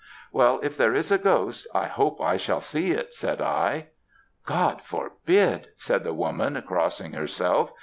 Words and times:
"'Well, 0.31 0.59
if 0.63 0.77
there 0.77 0.95
is 0.95 1.11
a 1.11 1.19
ghost, 1.19 1.67
I 1.75 1.85
hope 1.85 2.19
I 2.19 2.35
shall 2.35 2.59
see 2.59 2.89
it,' 2.89 3.13
said 3.13 3.39
I. 3.39 3.89
"'God 4.47 4.81
forbid!' 4.81 5.67
said 5.77 6.03
the 6.03 6.11
woman, 6.11 6.59
crossing 6.65 7.11
herself. 7.13 7.71